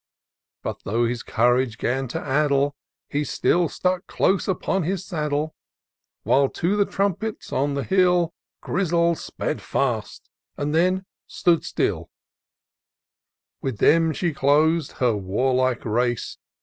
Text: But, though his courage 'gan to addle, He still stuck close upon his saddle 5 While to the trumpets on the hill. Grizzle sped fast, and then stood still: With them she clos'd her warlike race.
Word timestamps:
But, 0.63 0.81
though 0.83 1.05
his 1.05 1.21
courage 1.21 1.77
'gan 1.77 2.07
to 2.07 2.19
addle, 2.19 2.73
He 3.07 3.23
still 3.23 3.69
stuck 3.69 4.07
close 4.07 4.47
upon 4.47 4.81
his 4.81 5.05
saddle 5.05 5.49
5 6.23 6.23
While 6.23 6.49
to 6.49 6.75
the 6.75 6.87
trumpets 6.87 7.53
on 7.53 7.75
the 7.75 7.83
hill. 7.83 8.33
Grizzle 8.61 9.13
sped 9.13 9.61
fast, 9.61 10.27
and 10.57 10.73
then 10.73 11.05
stood 11.27 11.63
still: 11.63 12.09
With 13.61 13.77
them 13.77 14.11
she 14.11 14.33
clos'd 14.33 14.93
her 14.93 15.15
warlike 15.15 15.85
race. 15.85 16.39